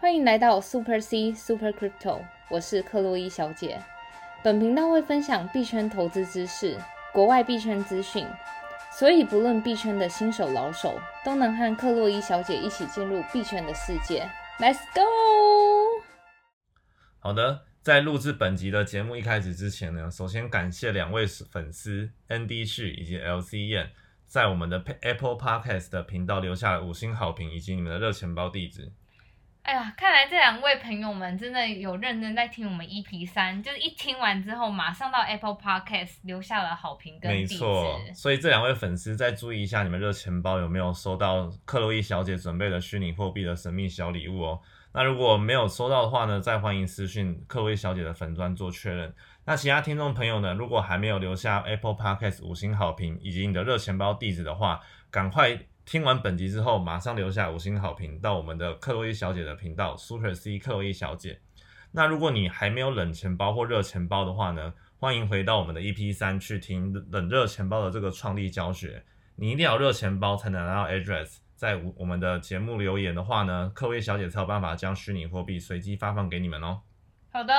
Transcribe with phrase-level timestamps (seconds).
[0.00, 3.82] 欢迎来到 Super C Super Crypto，我是克洛伊小姐。
[4.44, 6.78] 本频道会分享币圈投资知识、
[7.12, 8.24] 国外币圈资讯，
[8.92, 14.30] 所以不论币圈的新手老手，都能和克洛伊小姐一起进入币圈的世界。
[14.60, 15.02] Let's go！
[17.18, 23.90] 好的，在录制本集的节目一开始之前呢，首先感谢两位粉丝 ND 旭以及 LC 燕，
[24.24, 28.92] 在我们的 Apple Podcast 的频道留下了五星好评以及你们的热钱包地址。
[29.68, 37.44] 哎呀，看来这两位朋友们真的有认真在听我们 EP 三，就是一听完之后，马上到 Apple Podcast 留下了好评跟没。
[37.44, 44.60] 错，所以这两位粉丝再注意一下，你们热钱包有没有收到克洛伊小姐准备的虚拟货币的神秘小礼物哦？
[44.94, 49.14] 那如果没有收到的话呢，再欢迎私讯克洛伊小姐的粉砖做确认。
[49.44, 55.58] 那其他听众朋友呢，如果还没有留下 Apple Podcast 五星好评以及你的热钱包地址的话，赶快
[55.90, 61.40] 听完本集之后，马上留下五星好评到我们的克洛伊小姐的频道 Super C 克洛伊小姐。
[61.92, 69.02] 那如果你还没有冷钱包或热钱包的话呢，欢迎回到我们的 EP 三去听冷热钱包的这个创立教学。
[69.34, 71.38] 你一定要热钱包才能拿到 address。
[71.56, 76.82] 在我们的节目留言的话呢，克洛伊小姐才有办法将虚拟货币随机发放给你们哦。
[77.32, 77.54] 好的，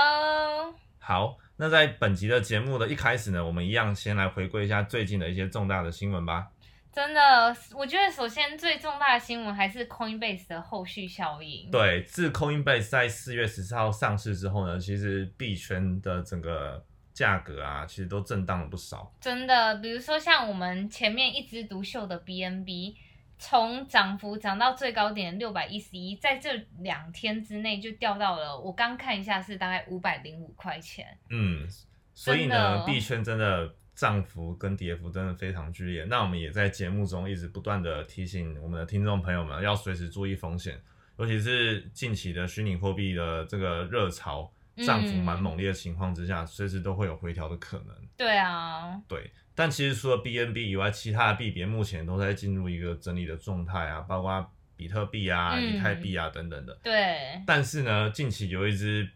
[0.99, 6.47] 好，那在本集的节目的一开始呢，我们一样先来回归一下最近的一些重大的新闻吧。
[6.91, 11.69] 真的，我觉得首先最重大的新闻还是 Coinbase 的后续效应。
[11.69, 19.13] 对，自 Coinbase 在四月十四号上市之后呢，其实币圈的整个价格啊，其实都震荡了不少。
[19.21, 22.95] 真的，比如说像我们前面一枝独秀的 BNB，
[23.37, 31.17] 从涨幅涨到最高点六百一十一，在这两天之内就掉到了，我刚看一下是大概五百零五块钱。
[31.29, 31.65] 嗯，
[32.13, 36.05] 所以呢，币圈真的涨幅跟跌幅真的非常剧烈。
[36.05, 40.81] 那我们也在节目中一直不断的提醒我们的听众朋友们，要随时注意风险，
[41.17, 44.49] 尤其是近期的虚拟货币的这个热潮，
[44.85, 47.87] 涨幅蛮猛烈的情况之下，随时都会有回调的可能。
[48.15, 56.79] 对啊，对，但其实除了 BNB 以外，其他的币别目前都在进入一个整理的状态啊，包括比特币啊、嗯以太币啊等等的。
[56.81, 59.09] 对，但是呢，近期有一只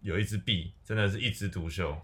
[0.00, 1.96] 有一只币真的是一枝独秀。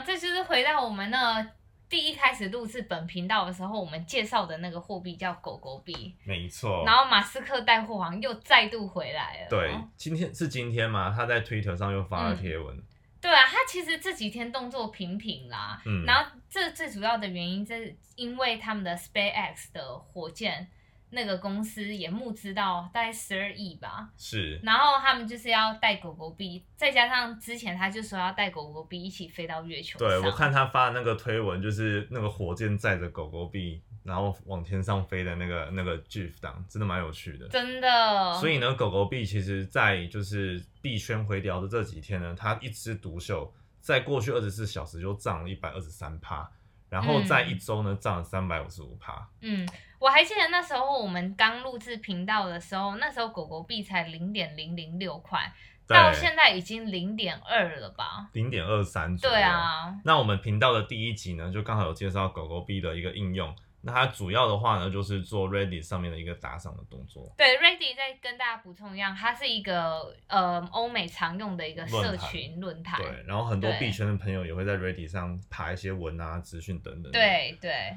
[0.00, 1.46] 这就是回到我们那
[1.88, 6.84] 第一开始录制本频道的时候，我们介绍的那个货币叫狗狗币，没错。
[6.84, 9.48] 然后马斯克带货王又再度回来了。
[9.48, 11.10] 对，今天是今天嘛？
[11.14, 12.82] 他在 Twitter 上又发了嗯贴文，
[13.20, 20.68] 对啊，他其实这几天动作频频啦，嗯然后这最主要的原因，是因为他们的 SpaceX 的火箭
[21.10, 30.08] 那个公司也募资到大概十二亿吧，是然后他们就是要带狗狗币，再加上之前他就说要带狗狗币一起飞到月球上。
[30.08, 37.48] 对我看他发的那个推文，就是那个火箭载着狗狗币，然后往天上飞的那个那个 GIF 档，真的蛮有趣的。
[37.48, 46.50] 真的，所以呢，狗狗币其实在就是币圈回调的这几天呢，它一枝独秀，在过去二十四小时就涨了一百二十三趴，
[46.88, 49.26] 然后在一周呢涨了三百五十五趴。
[49.40, 49.66] 嗯，
[49.98, 55.52] 我还记得那时候我们刚录制频道的时候，那时候狗狗币才零点零零六块，
[55.86, 58.28] 到现在已经零点二了吧？
[58.32, 59.34] 零点二三左右。
[59.34, 63.54] 对啊，那我们频道的第一集呢，就刚好有介绍狗狗币的一个应用。
[63.80, 67.32] 那它主要的话呢，就是做 Ready 上面的一个打赏的动作。
[67.38, 73.00] 对，Ready 再跟大家补充一样，它是一个呃欧美常用的一个社群论坛。
[73.00, 77.96] 对，然后很多对币圈的朋友也会在 Ready 上爬一些文啊、资讯等等。，对对，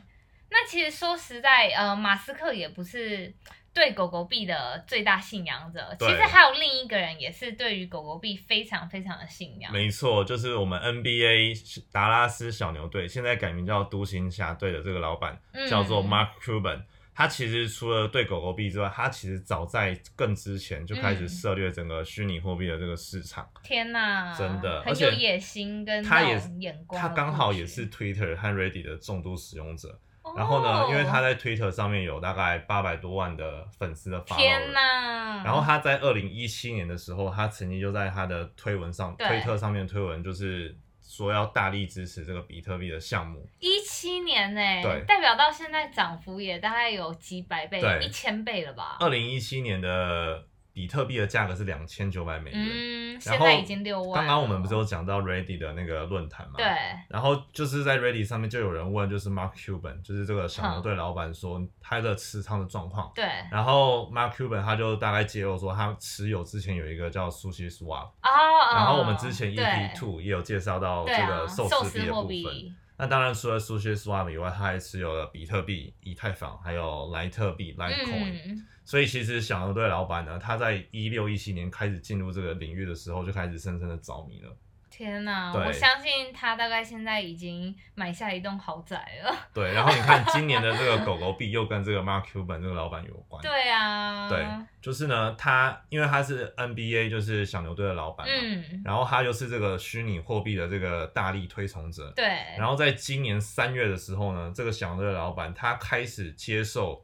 [0.52, 3.34] 那其实说实在，呃，马斯克也不是
[3.74, 9.72] 对狗狗币的最大信仰者，其实还有另一个人也是对于狗狗币非常非常的信仰。
[9.72, 16.84] 没错，就是我们 NBA 达拉斯小牛队，现在改名叫独行侠队的这个老板嗯叫做 Mark Cuban。
[17.14, 23.48] 他其实除了对狗狗币之外，他其实早在更之前就开始嗯涉猎整个虚拟货币的这个市场。
[23.64, 27.00] 天呐，真的而很且有野心跟他也眼光。
[27.00, 30.00] 他刚好也是 Twitter 和 Reddit 的重度使用者。
[30.32, 43.46] 哦，然后呢，因为他在 Twitter 上面有大概八百多万的粉丝的 follower，天呐，然后他在二零一七年的时候，他曾经就在他的推文上、推特上面推文，就是说要大力支持这个比特币的项目。
[43.60, 48.98] 一七年呢、对代表到现在涨幅也大概有几百倍，一千倍了吧？
[49.00, 52.60] 二零一七年的比特币的价格是两千九百美元。
[52.60, 54.14] 嗯，然后现在已经六万。
[54.14, 56.54] 刚刚我们不是有讲到 Reddit 的那个论坛嘛？
[56.58, 56.66] 对。
[57.10, 63.12] 然后就是在 Reddit 上面就有人问，就是 Mark Cuban，就是这个小牛队老板说他的持仓的状况。
[63.14, 72.76] 对然后 Mark Cuban 他就大概揭露说，他持有之前有一个叫 Sushi Swap，哦，然后我们之前 EP Two 也有介绍到这个寿寿司币的部分。
[73.02, 78.44] 那当然除了 Sushi Swap 以外，它还持有了比特币、以太坊，还有莱特币 Litecoin。
[78.46, 84.56] 嗯，所以其实小牛队老板呢，他在一六一七年开始进入这个领域的时候，就开始深深的着迷了。
[84.92, 85.54] 天哪！
[85.54, 89.34] 对我相信他大概现在已经买下一栋豪宅了。
[89.54, 93.42] 对，然后你看今年的这个 狗狗币又跟这个 Mark Cuban 这个老板有关。
[93.42, 94.46] 对啊，对，
[94.82, 102.12] 就是呢，他因为他是 NBA 就是小牛队的老板嘛，嗯，然后他又是这个虚拟货币的这个大力推崇者。
[102.14, 102.26] 对，
[102.58, 107.04] 然后在今年三月的时候呢，这个小牛队的老板他开始接受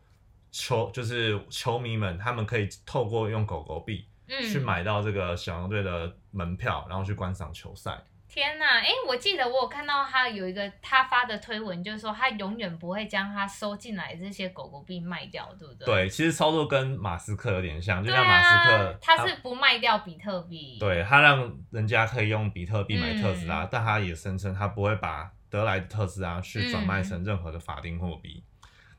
[0.51, 7.97] 球，就是球迷们他们可以透过用狗狗币嗯，去买到这个小牛队的门票，然后去观赏球赛。
[8.29, 15.85] 天呐，哎，我记得我有看到他有一个他发的推文，就是说他永远不会将他收进来这些狗狗币卖掉，对不对？
[15.85, 20.77] 对，其实操作跟马斯克有点像，就像马斯克啊，，他是不卖掉比特币。
[20.77, 28.44] 对他让人家可以用比特币买特斯拉，嗯但他也声称他不会把得来的特斯拉去转卖嗯成任何的法定货币。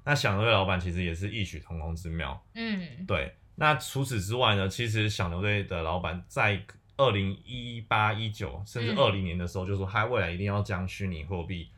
[0.05, 2.43] 那小牛队老板其实也是异曲同工之妙。
[2.55, 6.63] 嗯，对，那除此之外呢，其实小牛队的老板在
[6.97, 11.69] 二零一八、一九甚至嗯二零年的时候，就说他未来一定要将虚拟货币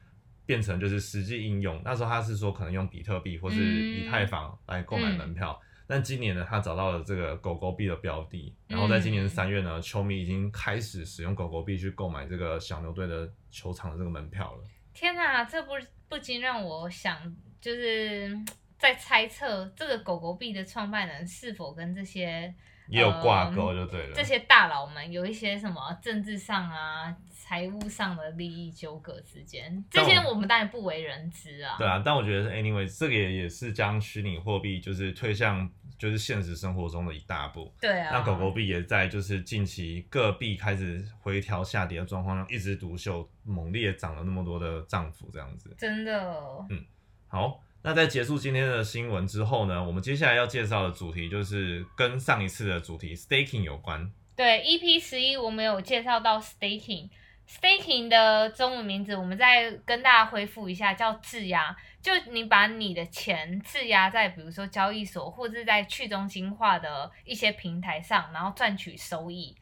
[0.45, 1.81] 变成就是实际应用。
[1.83, 5.59] 那时候他是说可能用比特币或是以太坊来购买门票。
[5.87, 14.63] 但今年呢，他找到了这个狗狗币的标的，然后在今年三月呢，球迷已经开始使用狗狗币去购买这个小牛队的球场的这个门票了。
[14.95, 15.73] 天呐，这不
[16.09, 17.19] 不禁让我想，
[17.61, 18.39] 就是
[18.81, 22.53] 在猜测这个狗狗币的创办人是否跟这些
[22.89, 24.15] 也有挂钩就对了。
[24.15, 31.77] 这些大佬们有一些什么政治上啊、财务上的利益纠葛之间，这些我们当然不为人知啊。
[31.79, 37.73] 对啊，但我觉得 anyway，这个也也是将虚拟货币就是推向就是现实生活中的一大步。
[37.81, 45.75] 对啊，那狗狗币也在就是近期各币开始回调下跌的状况下，一枝独秀，猛烈涨了那么多的涨幅，这样子。
[45.79, 46.35] 真的，
[46.71, 46.83] 嗯
[47.29, 54.11] 好，那在结束今天的新闻之后呢，我们接下来要介绍的主题就是跟上一次的主题 staking 有关。
[54.37, 57.09] 对，EP 十一我们有介绍到 staking。
[57.49, 61.77] staking 的中文名字，我们再跟大家恢复一下，叫质押。
[62.01, 69.57] 就你把你的钱质押在，比如说交易所，或者在去中心化的一些平台上，然后赚取收益。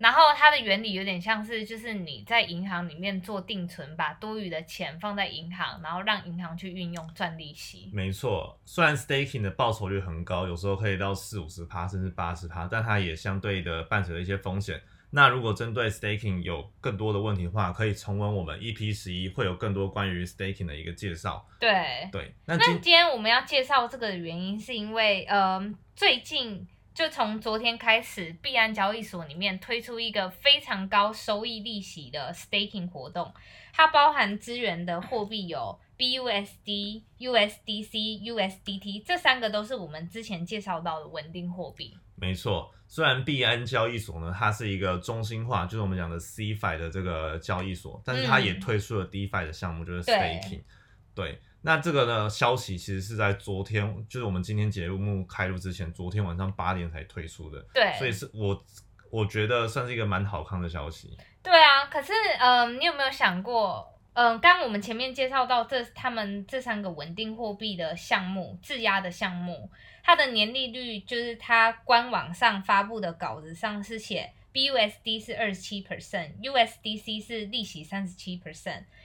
[0.00, 7.90] 然后它的原理有点像是，就是你在银行里面做定存，把多余的钱放在银行，然后让银行去运用赚利息。
[7.92, 14.80] 没错，虽然 staking 的报酬率很高，有时候可以到四五十趴甚至八十趴，但它也相对的伴随着一些风险。
[15.12, 21.46] 那如果针对 staking 有更多的问题的话，可以重温我们 EP 十一，会有更多关于 staking 的一个介绍。
[21.58, 25.60] 对，对，那那今今天我们要介绍这个的原因，是因为呃，
[25.94, 26.66] 最近
[27.00, 33.32] 就从昨天开始，币安交易所里面推出一个非常高收益利息的 staking 活动，
[33.72, 41.96] 它包含资源的货币有 BUSD、USDC、USDT 这三个都是我们之前介绍到的稳定货币。
[42.16, 50.60] 没错，虽然币安交易所呢，它是一个中心化，就是我们讲的 CFI 的这个交易所，但是它也嗯推出了 DeFi 的项目，就是 staking。
[51.14, 57.64] 对，那这个呢消息其实是在昨天，就是我们今天节目开录之前，昨天晚上八点才推出的。
[57.74, 58.64] 对，所以是我
[59.10, 61.16] 我觉得算是一个蛮好看的消息。
[61.42, 69.70] 对啊，可是嗯、你有没有想过，嗯、刚刚我们前面介绍到这他们这三个稳定货币的项目，质押的项目，
[70.02, 78.38] 它的年利率就是它官网上发布的稿子上是写 BUSD 是二十七 percent，USDC 是利息三十七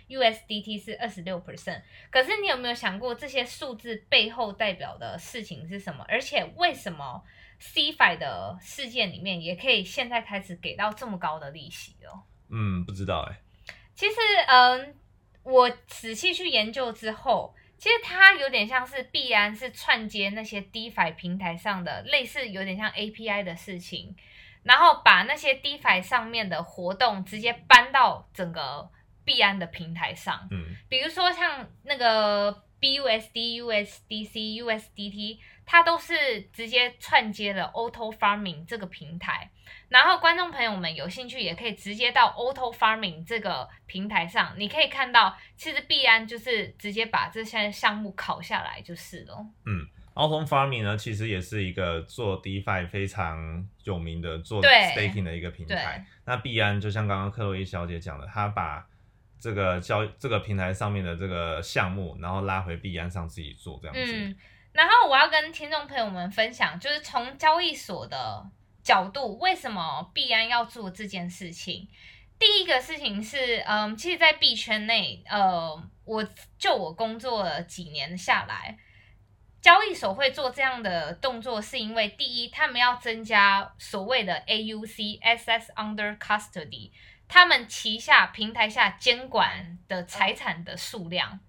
[0.08, 1.82] percent，USDT 是二十六 percent。
[2.12, 6.06] 可是你有没有想过这些数字背后代表的事情是什么？
[6.08, 7.24] 而且为什么
[7.62, 12.24] CFI 的事件里面也可以现在开始给到这么高的利息哦？
[12.50, 13.40] 嗯，不知道哎、
[13.96, 14.16] 其实，
[14.48, 14.96] 嗯，
[15.44, 24.16] 我仔细去研究之后，其实它有点像是必然是串接那些 DeFi 平台上的类似有点像 API 的事情，
[24.64, 28.90] 然后把那些 DeFi 上面的活动直接搬到整个
[29.26, 30.48] 币安的平台上。
[30.52, 39.50] 嗯，比如说像那个 BUSD、USDC、USDT，它都是直接串接了 Auto Farming 这个平台。
[39.90, 49.46] 然后观众朋友们有兴趣，也可以直接到 Auto Farming 这个平台上，你可以看到，其实币安就是直接把这些项目拷下来就是了。
[49.66, 56.06] 嗯 Autumn Farming 呢，其实也是一个做 DeFi 非常有名的做对 staking 的一个平台。
[56.24, 58.88] 那币安就像刚刚克洛伊小姐讲的，她把
[59.40, 64.14] 这个交这个平台上面的这个项目，然后拉回币安上自己做这样子。
[64.14, 64.36] 嗯，
[64.72, 68.46] 然后我要跟听众朋友们分享，就是从交易所的
[68.84, 71.88] 角度，为什么币安要做这件事情？
[72.38, 76.28] 第一个事情是，嗯，其实，在币圈内，呃，我
[76.58, 78.78] 就我工作了几年下来，
[79.62, 86.92] 交易所会做这样的动作，是因为第一，他们要增加所谓的 AUC SS Under Custody，
[87.28, 91.40] 他们旗下平台下监管的财产的数量。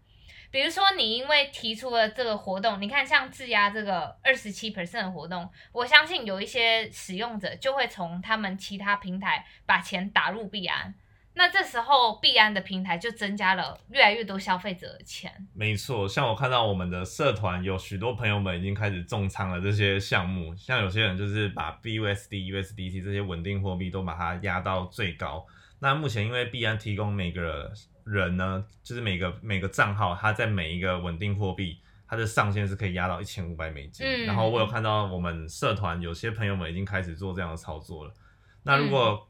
[0.50, 10.94] 比如说，你因为提出了这个活动，你看像质押这个二十七 percent 的活动，我相信有一些使用者就会从他们其他平台把钱打入币安。
[11.34, 15.46] 那这时候币安的平台就增加了越来越多消费者的钱。
[15.52, 25.44] 没错，像我看到我们的社团有许多朋友们已经开始重仓了这些项目，像有些人就是把 BUSD、USDT 这些稳定货币都把它压到最高。
[25.78, 27.72] 那目前因为币安提供每个
[28.04, 31.78] 人呢，就是每个每个账号，它在每一个稳定货币，
[32.08, 34.06] 它的上限是可以压到一千五百美金。
[34.06, 38.14] 嗯然后我有看到我们社团有些朋友们已经开始做这样的操作了。
[38.62, 39.28] 那如果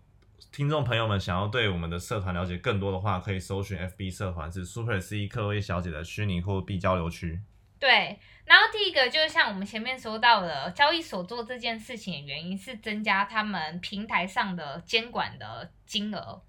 [0.52, 7.40] 听众朋友们想要对我们的社团了解更多的话，可以搜寻 FB 社团是 Super C 克洛伊小姐的虚拟货币交流区。
[7.78, 16.42] 对，然后第一个就是像我们前面说到的，交易所做这件事情的原因是增加他们平台上的监管的金额。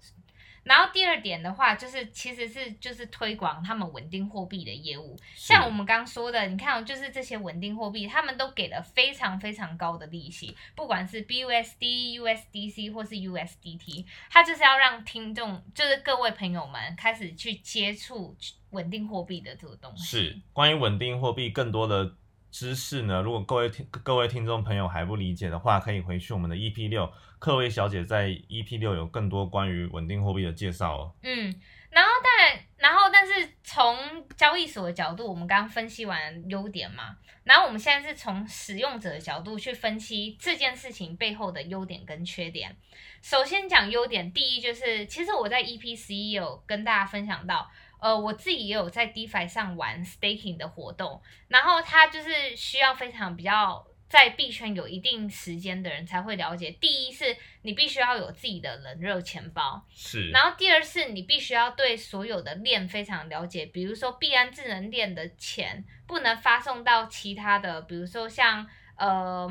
[0.64, 18.36] 然后第二点的话，就是其实是就是推广他们稳定货币的业务，像我们刚说的，你看哦，就是这些稳定货币，他们都给了非常非常高的利息，不管是 BUSD、USDC 或是 USDT，它就是要让听众，就是各位朋友们开始去接触
[18.70, 20.04] 稳定货币的这个东西。
[20.04, 22.14] 是关于稳定货币更多的
[22.50, 31.14] 知识呢，如果各位听各位听众朋友还不理解的话，可以回去我们的 EP 六，克薇小姐在 EP 六有更多关于稳定货币的介绍哦。
[31.22, 31.54] 嗯，
[31.90, 42.74] 然后当然，然后但是从交易所的角度，我们刚刚分析完优点嘛，然后我们现在是从使用者的角度去分析这件事情背后的优点跟缺点。
[43.20, 47.70] 首先讲优点，第一就是，其实我在 EP 十一有跟大家分享到。
[48.00, 56.70] 呃，我自己也有在 DeFi 上玩 staking 的活动，然后它就是需要非常比较在币圈有一定时间的人才会了解。
[56.70, 69.46] 第一是你必须要有自己的冷热钱包，是，然后第二是你必须要对所有的链非常了解，比如说币安智能链的钱不能发送到其他的，比如说像呃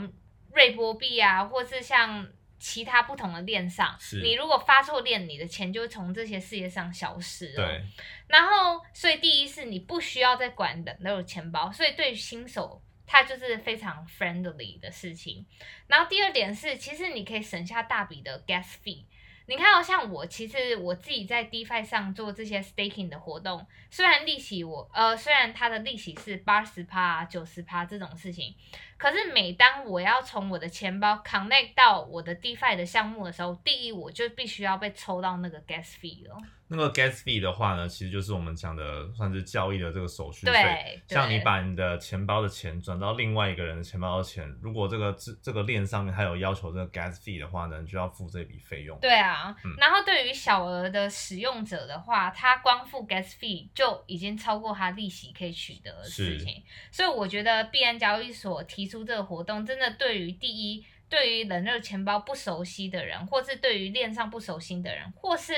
[0.54, 2.28] 瑞波币啊，或是像
[2.60, 7.68] 其他不同的链上，你如果发错链，你的钱就会从这些事业上消失了。
[7.68, 7.84] 对，
[8.28, 15.46] 然后，所以第一是你不需要再管人都有钱包，所以对于新手，它就是非常 friendly 的事情。
[15.88, 19.04] 然后第二点是，其实你可以省下大笔的 gas fee。
[19.50, 28.54] 你看到、像我，其实我自己在 DeFi 上做这些 staking 的活动，虽然利息我呃，虽然它的利息是八十趴、九十趴这种事情，
[28.98, 36.38] 可是每当我要从我的钱包 connect 到我的 DeFi 的项目的时候，第一我就必须要被抽到那个 gas fee 了。
[36.70, 40.52] 那个 gas fee 的话呢，其实就是我们讲的算是交易的这个手续费。
[40.52, 49.00] 对，像你把你的钱包的钱转到另外一个人的钱包的钱，如果这个这这个链上面还有要求这个 gas fee 的话呢，你就要付这笔费用。
[49.00, 65.54] 对啊，嗯然后对于小额的使用者的话，他光付 gas fee 就已经超过他利息可以取得的事情，所以我觉得币安交易所提出这个活动，真的对于第一，对于冷热钱包不熟悉的人，或是对于链上不熟悉的人，或是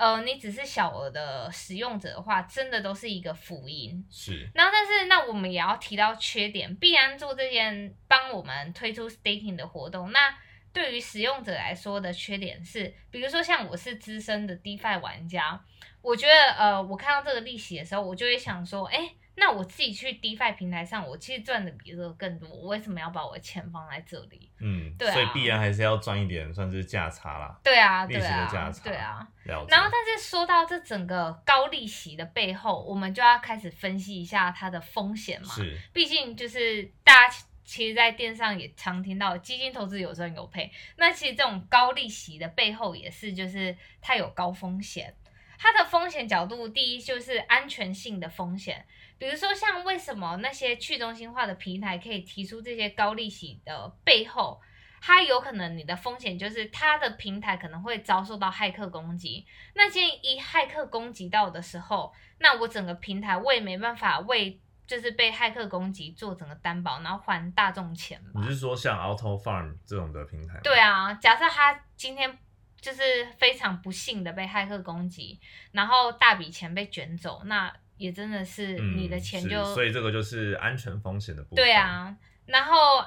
[0.00, 4.02] 呃你只是小额的使用者的话，真的都是一个福音。
[4.10, 10.34] 是，然后，但是那我们也要提到缺点，必然做这件帮我们推出 staking 的活动，那
[10.72, 15.62] 对于使用者来说的缺点是，比如说像我是资深的 DeFi 玩家，
[16.00, 24.50] 我觉得呃，我看到这个利息的时候，我就会想说，哎，那我自己去 DeFi 平台上，我其实赚的比这个更多，我为什么要把我的钱放在这里？
[24.60, 27.58] 嗯，对啊所以必然还是要赚一点，算是价差啦。
[27.64, 29.26] 对啊，利息的对啊价，差对啊。
[29.44, 35.48] 然后，但是说到这整个高利息的背后，我们就要开始分析一下它的风险嘛。
[35.48, 40.68] 是毕竟就是大家其其实，在电上也常听到基金投资有赚有赔。
[40.96, 45.14] 那其实这种高利息的背后也是，就是它有高风险。
[45.62, 48.86] 它的风险角度，第一就是安全性的风险，
[49.18, 54.58] 比如说像为什么那些去中心化的平台可以提出这些高利息的背后，
[55.02, 59.44] 它有可能你的风险就是它的平台可能会遭受到骇客攻击。
[59.74, 68.42] 那既然一骇客攻击到的时候，那我整个平台我也没办法为就是被骇客攻击做整个担保，然后还大众钱你。
[68.44, 70.58] 是说像 Auto Farm 这种的平台？
[70.62, 72.38] 对啊，假设他今天
[72.80, 75.38] 就是非常不幸的被骇客攻击，
[75.72, 81.56] 然后大笔钱被卷走，那也真的是嗯，你的钱是就、所以这个就是安全风险的部分。
[81.56, 82.16] 对，啊。
[82.46, 83.04] 然后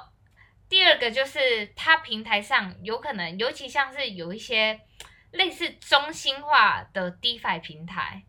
[0.68, 4.80] 第二个就是它平台上有可能，尤其像是有一些
[5.32, 8.24] 类似中心化的 DeFi 平台。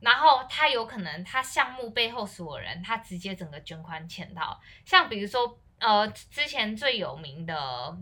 [0.00, 5.58] 然后他有可能他项目背后所有人，他直接整个捐款潜逃，像比如说。
[5.86, 7.54] 呃，之前最有名的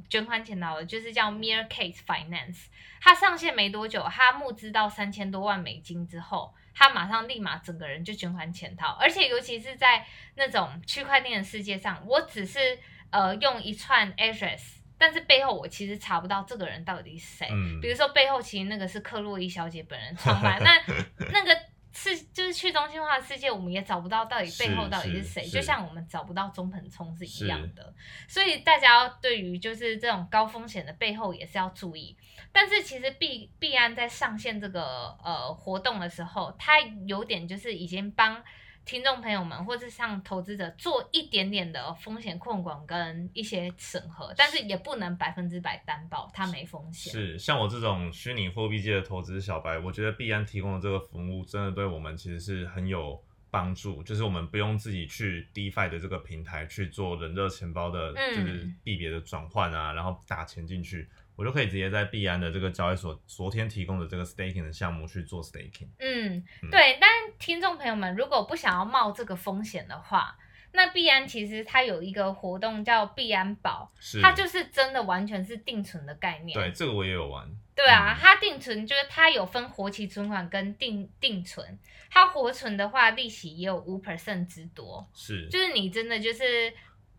[0.08, 2.66] 捐款潜逃的就是叫 Mere Case Finance，
[3.00, 12.78] 它上线没多久，它募资到三千多万美金之后，它马上立马整个人就捐款潜逃，而且尤其是在那种区块链的世界上，我只是
[13.10, 17.48] 呃用一串 address，但是背后我其实查不到这个人到底是谁。
[17.50, 17.80] 嗯。
[17.80, 20.70] 比如说背后其实那个是克洛伊小姐本人创办，那
[21.32, 21.60] 那个
[21.92, 27.94] 是就是去中心化的世界，我们也找不到到底背后到底是谁，是就像我们找不到中盆冲是一样的。
[28.26, 32.16] 所以大家对于就是这种高风险的背后也是要注意。
[32.50, 38.42] 但是其实币币安在上线这个呃活动的时候，它有点就是已经帮
[38.84, 47.12] 听众朋友们或是像投资者做一点点的风险控管跟一些审核，但是也不能百分之百担保它没风险。
[47.12, 65.88] 是像我这种虚拟货币界的投资小白，我觉得币安提供的这个服务真的对我们其实是很有帮助，就是我们不用自己去 DeFi 的这个平台去做人热钱包的，嗯就是币别的转换啊，然后打钱进去，我就可以直接在币安的这个交易所昨天提供的这个 staking 的项目去做 staking。
[65.98, 66.98] 嗯嗯，对。
[66.98, 67.10] 但
[67.42, 70.38] 听众朋友们，如果不想要冒这个风险的话，
[70.70, 76.56] 那币安其实它有一个活动叫币安宝，是，它就是真的完全是定存的概念。
[76.56, 77.44] 对这个我也有玩。
[77.74, 81.76] 对啊嗯，它定存就是它有分活期存款跟定定存，
[82.08, 86.72] 它活存的话利息也有五 percent 之多，是，就是你真的就是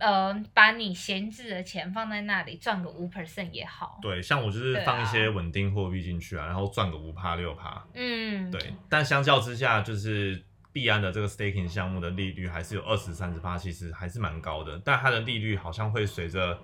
[0.03, 3.97] 呃把你闲置的钱放在那里赚个五 percent 也好。
[4.01, 7.81] 对，像我就是放一些稳定货币进去啊，然后赚个五趴六趴。
[7.93, 10.43] 嗯，对，但相较之下，就是
[10.73, 14.81] 币安的这个 staking 项目的利率还是有二十三十趴，其实还是蛮高的。
[14.83, 16.59] 但它的利率好像会随着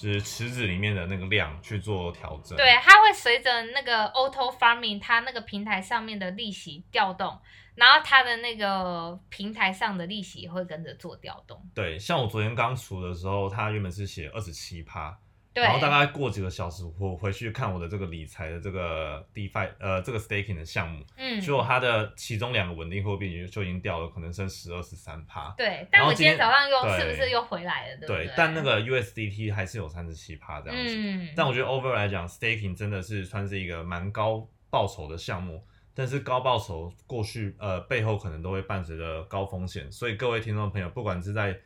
[0.00, 2.56] 就是池子里面的那个量去做调整。
[2.56, 7.38] 对，它会随着那个 auto farming 它那个平台上面的利息调动，
[7.74, 11.62] 然后它的那个平台上的利息也会跟着做调动。
[11.74, 15.14] 对，像我昨天刚除的时候，它原本是写二十七趴，
[15.52, 25.52] 对，然后大概过几个小时，我回去看我的这个理财的这个 DeFi 呃这个 staking 的项目，嗯，结果它的其中两个稳定货币就已经掉了，可能剩十二十三趴。
[25.56, 28.06] 对，但我今天早上又是不是又回来了？
[28.06, 30.94] 对，但那个 USDT 还是有三十七趴这样子。
[30.96, 41.58] 嗯，但我觉得 over 来讲，staking 真的是算是一个蛮高报酬的项目，但是高报酬过去呃背后可能都会伴随着高风险，所以各位听众朋友，不管是在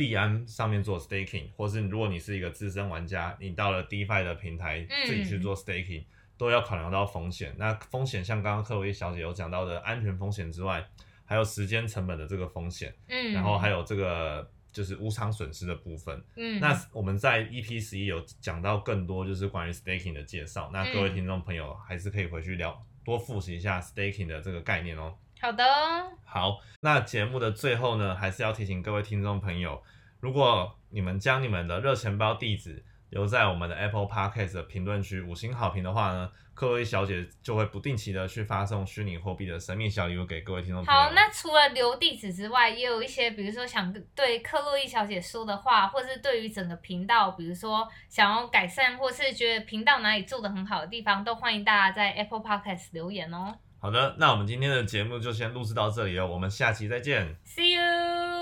[0.00, 6.02] 币安上面做 staking，或是如果你是一个资深玩家，你到了 DeFi 的平台嗯自己去做 staking，、
[6.38, 7.54] 都要考量到风险。
[7.58, 10.82] 那风险像刚刚克洛伊小姐有讲到的安全风险之外，
[11.26, 16.24] 还有时间成本的这个风险，嗯，然后还有这个就是无偿损失的部分。
[16.36, 25.14] 嗯，那我们在 EP 十一有讲到更多就是关于 staking 的介绍，那各位嗯听众朋友还是可以回去了多复习一下 staking 的这个概念哦。
[25.40, 25.64] 好的，
[26.24, 29.82] 好，那节目的最后呢，还是要提醒各位听众朋友，
[30.20, 41.00] 如果你们将你们的热钱包地址留在我们的 Apple Podcast 的评论区五星好评的话呢，克洛伊小姐就会不定期的去发送虚拟货币的神秘小礼物给各位听众朋友。
[41.00, 53.56] 好，那除了留地址之外，也有一些，比如说想对克洛伊小姐说的话，或是对于整个频道，比如说想要改善，或是觉得频道哪里做的很好的地方，都欢迎大家在 Apple Podcast 留言哦。
[53.80, 57.36] 好的，那我们今天的节目就先录制到这里了，我们下期再见。
[57.46, 58.39] See you。